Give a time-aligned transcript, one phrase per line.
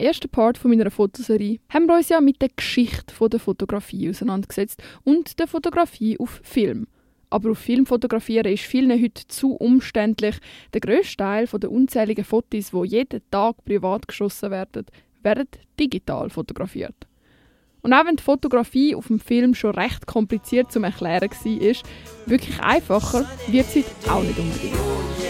[0.00, 4.82] Ersten Part von meiner Fotoserie haben wir uns ja mit der Geschichte der Fotografie auseinandergesetzt
[5.04, 6.86] und der Fotografie auf Film.
[7.30, 10.36] Aber auf Film fotografieren ist vielen heute zu umständlich.
[10.72, 14.86] Der grösste Teil der unzähligen Fotos, die jeden Tag privat geschossen werden,
[15.22, 16.94] werden digital fotografiert.
[17.82, 21.72] Und auch wenn die Fotografie auf dem Film schon recht kompliziert zu erklären war,
[22.26, 25.25] wirklich einfacher wird sie auch nicht unbedingt.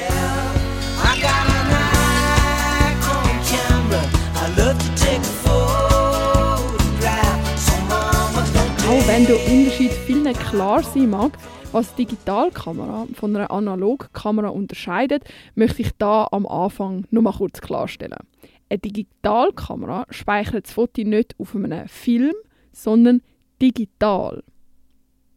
[8.89, 11.33] Auch wenn der Unterschied vielen klar sein mag,
[11.73, 15.25] was die Digitalkamera von einer Analogkamera unterscheidet,
[15.57, 18.21] möchte ich da am Anfang nur mal kurz klarstellen.
[18.69, 22.35] Eine Digitalkamera speichert das Foto nicht auf einem Film,
[22.71, 23.23] sondern
[23.61, 24.45] digital.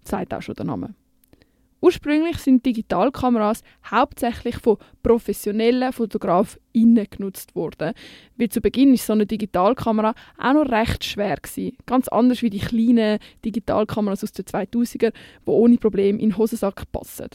[0.03, 0.93] Sagt auch schon der Name.
[1.81, 7.93] Ursprünglich sind Digitalkameras hauptsächlich von professionellen FotografInnen genutzt worden.
[8.37, 11.77] Weil zu Beginn ist so eine Digitalkamera auch noch recht schwer gewesen.
[11.85, 16.91] Ganz anders wie die kleinen Digitalkameras aus den 2000er, die ohne Problem in den Hosensack
[16.91, 17.29] passen.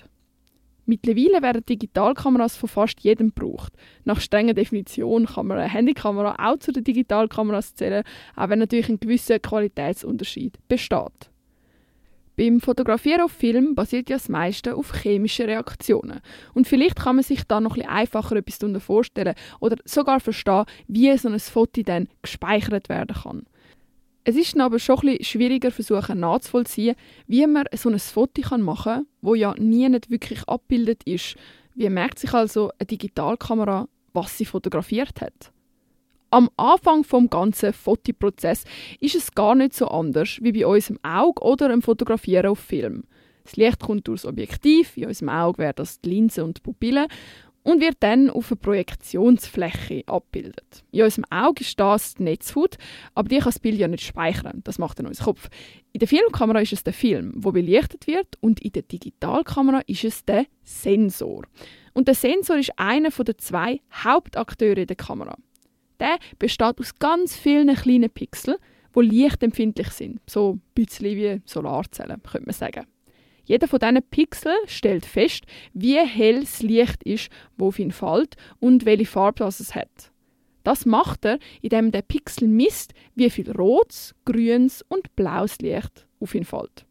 [0.86, 3.72] Mittlerweile werden Digitalkameras von fast jedem gebraucht.
[4.04, 8.04] Nach strenger Definition kann man eine Handykamera auch zu den Digitalkameras zählen,
[8.36, 11.30] auch wenn natürlich ein gewisser Qualitätsunterschied besteht.
[12.36, 16.20] Beim Fotografieren auf Film basiert ja das meiste auf chemischen Reaktionen.
[16.52, 20.64] Und vielleicht kann man sich da noch ein einfacher etwas darunter vorstellen oder sogar verstehen,
[20.88, 23.46] wie so ein Foto dann gespeichert werden kann.
[24.24, 26.96] Es ist aber schon ein schwieriger versuchen nachzuvollziehen,
[27.26, 31.36] wie man so ein Foto machen kann, wo ja nie nicht wirklich abgebildet ist.
[31.74, 35.53] Wie merkt sich also eine Digitalkamera, was sie fotografiert hat?
[36.34, 38.64] Am Anfang vom ganzen Fotoprozess
[38.98, 43.04] ist es gar nicht so anders wie bei unserem Auge oder im Fotografieren auf Film.
[43.44, 47.06] Das Licht kommt durchs Objektiv, in unserem Auge wäre das die Linse und die Pupille
[47.62, 50.82] und wird dann auf eine Projektionsfläche abgebildet.
[50.90, 52.78] In unserem Auge ist das die Netzhaut,
[53.14, 54.60] aber die kann das Bild ja nicht speichern.
[54.64, 55.48] Das macht dann unser Kopf.
[55.92, 60.02] In der Filmkamera ist es der Film, wo belichtet wird, und in der Digitalkamera ist
[60.02, 61.44] es der Sensor.
[61.92, 65.36] Und der Sensor ist einer der zwei Hauptakteure in der Kamera.
[66.00, 68.58] Der besteht aus ganz vielen kleinen Pixeln,
[68.94, 70.20] die lichtempfindlich sind.
[70.28, 72.86] So ein bisschen wie Solarzellen, könnte man sagen.
[73.46, 75.44] Jeder von diesen Pixeln stellt fest,
[75.74, 77.28] wie hell das Licht ist,
[77.58, 80.12] wo auf ihn fällt und welche Farbe es hat.
[80.62, 86.34] Das macht er, indem der Pixel misst, wie viel rotes, grünes und blaues Licht auf
[86.34, 86.86] ihn fällt.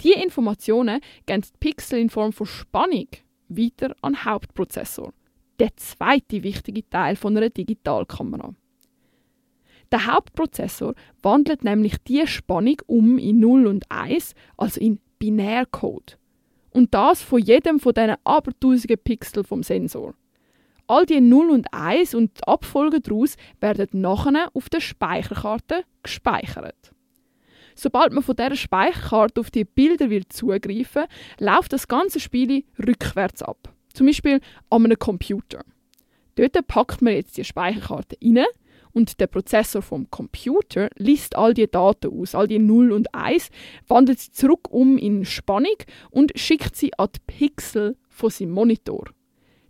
[0.00, 3.06] Diese Informationen geben die Pixel in Form von Spannung
[3.48, 5.12] weiter an den Hauptprozessor
[5.62, 8.52] der zweite wichtige Teil von einer Digitalkamera.
[9.92, 16.18] Der Hauptprozessor wandelt nämlich die Spannung um in 0 und 1, also in Binärcode.
[16.70, 20.14] Und das von jedem von diesen abertausenden Pixel vom Sensor.
[20.88, 26.92] All die 0 und 1 und die Abfolgen daraus werden nachher auf der Speicherkarte gespeichert.
[27.76, 31.04] Sobald man von dieser Speicherkarte auf die Bilder will zugreifen
[31.38, 33.72] läuft das ganze Spiel rückwärts ab.
[33.92, 35.64] Zum Beispiel an einem Computer.
[36.34, 38.46] Dort packt man jetzt die Speicherkarte rein
[38.92, 43.48] und der Prozessor vom Computer liest all die Daten aus, all die 0 und 1,
[43.88, 45.76] wandelt sie zurück um in Spannung
[46.10, 49.04] und schickt sie an die Pixel von seinem Monitor.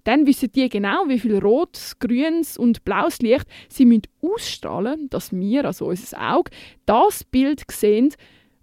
[0.04, 5.32] Dann wissen die genau, wie viel rotes, grünes und blaues Licht sie müssen ausstrahlen dass
[5.32, 6.50] wir, also unser Auge,
[6.86, 8.12] das Bild sehen,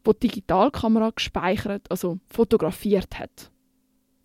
[0.03, 3.51] das die Digitalkamera gespeichert, also fotografiert hat.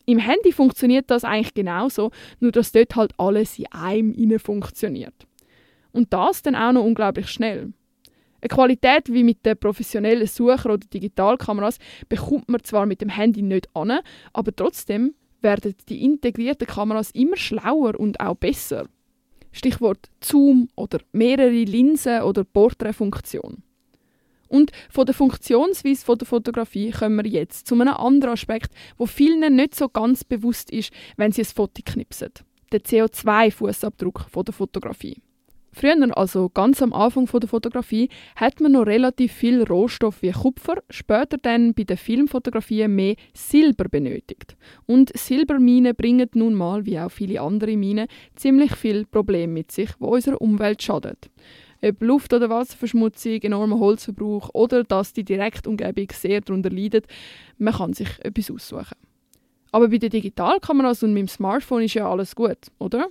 [0.06, 2.10] Im Handy funktioniert das eigentlich genauso,
[2.40, 5.14] nur dass dort halt alles in einem inne funktioniert.
[5.92, 7.72] Und das dann auch noch unglaublich schnell.
[8.40, 11.78] Eine Qualität wie mit den professionellen Sucher oder Digitalkameras
[12.10, 14.00] bekommt man zwar mit dem Handy nicht an,
[14.34, 18.86] aber trotzdem werden die integrierten Kameras immer schlauer und auch besser.
[19.52, 23.62] Stichwort Zoom oder mehrere Linsen oder Porträtfunktion.
[24.54, 29.56] Und von der Funktionsweise der Fotografie kommen wir jetzt zu einem anderen Aspekt, wo vielen
[29.56, 32.30] nicht so ganz bewusst ist, wenn sie ein Foto knipsen.
[32.70, 35.20] Der CO2-Fußabdruck der Fotografie.
[35.72, 40.84] Früher, also ganz am Anfang der Fotografie, hat man noch relativ viel Rohstoff wie Kupfer,
[40.88, 44.56] später dann bei der Filmfotografie mehr Silber benötigt.
[44.86, 48.06] Und Silberminen bringen nun mal, wie auch viele andere Minen,
[48.36, 51.28] ziemlich viel Probleme mit sich, wo unserer Umwelt schadet
[51.84, 57.06] ob Luft- oder Wasserverschmutzung, enormer Holzverbrauch oder dass die Direktumgebung sehr darunter leidet,
[57.58, 58.96] man kann sich etwas aussuchen.
[59.72, 63.08] Aber bei den Digitalkameras und mit dem Smartphone ist ja alles gut, oder?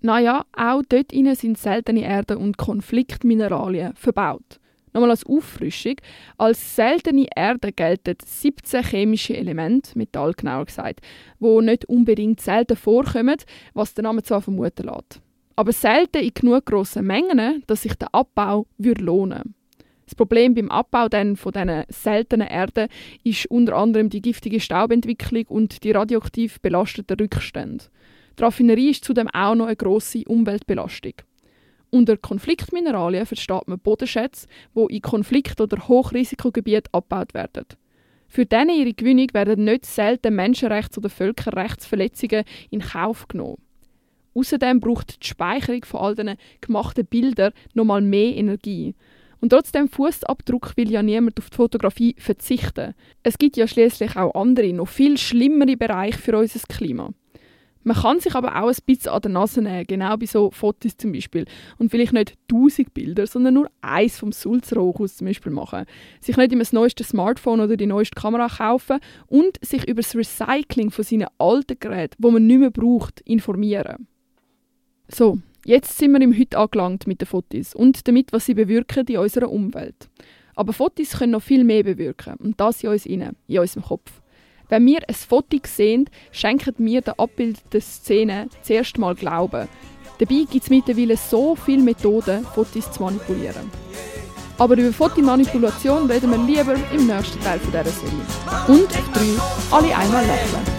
[0.00, 4.58] Naja, auch dort sind seltene Erden und Konfliktmineralien verbaut.
[4.92, 5.94] Nochmal als Auffrischung.
[6.36, 11.00] Als seltene Erde gelten 17 chemische Elemente, Metall genauer gesagt,
[11.40, 13.36] die nicht unbedingt selten vorkommen,
[13.72, 15.20] was der Name zwar vermuten lässt.
[15.56, 19.54] Aber selten in genug grossen Mengen, dass sich der Abbau lohnen würde.
[20.06, 22.88] Das Problem beim Abbau dann von diesen seltenen Erden
[23.24, 27.84] ist unter anderem die giftige Staubentwicklung und die radioaktiv belasteten Rückstände.
[28.38, 31.14] Die Raffinerie ist zudem auch noch eine grosse Umweltbelastung.
[31.90, 37.66] Unter Konfliktmineralien versteht man Bodenschätze, die in Konflikt- oder Hochrisikogebieten abgebaut werden.
[38.28, 43.62] Für diese ihre Gewinnung werden nicht selten Menschenrechts- oder Völkerrechtsverletzungen in Kauf genommen.
[44.34, 48.94] Außerdem braucht die Speicherung von all diesen gemachten Bildern nochmal mehr Energie.
[49.40, 52.94] Und trotzdem Fußabdruck will ja niemand auf die Fotografie verzichten.
[53.24, 57.10] Es gibt ja schließlich auch andere, noch viel schlimmere Bereiche für unser Klima.
[57.84, 60.96] Man kann sich aber auch ein bisschen an der Nase nehmen, genau bei so Fotos
[60.96, 61.46] zum Beispiel.
[61.78, 65.86] Und vielleicht nicht tausend Bilder, sondern nur eins vom Sulzrochus zum Beispiel machen.
[66.20, 70.14] Sich nicht immer das neueste Smartphone oder die neueste Kamera kaufen und sich über das
[70.14, 74.06] Recycling von seinen alten Geräten, wo man nicht mehr braucht, informieren.
[75.14, 79.06] So, jetzt sind wir im Heute angelangt mit den Fotos und damit, was sie bewirken
[79.06, 80.08] in unserer Umwelt.
[80.54, 84.10] Aber Fotos können noch viel mehr bewirken und das in uns innen, in unserem Kopf.
[84.70, 89.68] Wenn wir ein Foto sehen, schenken wir der abbildeten Szene zuerst mal Glauben.
[90.18, 93.70] Dabei gibt es mittlerweile so viele Methoden, Fotos zu manipulieren.
[94.56, 98.68] Aber über Fotomanipulation reden wir lieber im nächsten Teil dieser Serie.
[98.68, 100.71] Und auf drei, alle einmal lächeln.